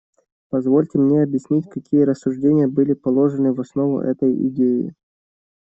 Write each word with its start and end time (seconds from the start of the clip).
Позвольте 0.49 0.97
мне 0.97 1.21
объяснить, 1.21 1.69
какие 1.69 2.01
рассуждения 2.01 2.65
были 2.67 2.93
положены 2.93 3.53
в 3.53 3.61
основу 3.61 3.99
этой 3.99 4.33
идеи. 4.47 4.95